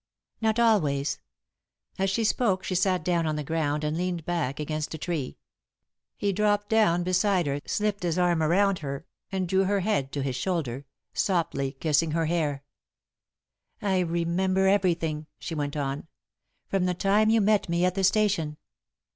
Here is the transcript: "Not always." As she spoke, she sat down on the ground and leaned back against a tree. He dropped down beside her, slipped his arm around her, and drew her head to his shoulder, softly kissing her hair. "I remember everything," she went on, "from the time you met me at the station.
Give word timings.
"Not 0.41 0.57
always." 0.57 1.19
As 1.99 2.09
she 2.09 2.23
spoke, 2.23 2.63
she 2.63 2.73
sat 2.73 3.03
down 3.05 3.27
on 3.27 3.35
the 3.35 3.43
ground 3.43 3.83
and 3.83 3.95
leaned 3.95 4.25
back 4.25 4.59
against 4.59 4.95
a 4.95 4.97
tree. 4.97 5.37
He 6.17 6.33
dropped 6.33 6.69
down 6.69 7.03
beside 7.03 7.45
her, 7.45 7.59
slipped 7.67 8.01
his 8.01 8.17
arm 8.17 8.41
around 8.41 8.79
her, 8.79 9.05
and 9.31 9.47
drew 9.47 9.65
her 9.65 9.81
head 9.81 10.11
to 10.13 10.23
his 10.23 10.35
shoulder, 10.35 10.85
softly 11.13 11.73
kissing 11.73 12.13
her 12.13 12.25
hair. 12.25 12.63
"I 13.79 13.99
remember 13.99 14.67
everything," 14.67 15.27
she 15.37 15.53
went 15.53 15.77
on, 15.77 16.07
"from 16.67 16.85
the 16.85 16.95
time 16.95 17.29
you 17.29 17.39
met 17.39 17.69
me 17.69 17.85
at 17.85 17.93
the 17.93 18.03
station. 18.03 18.57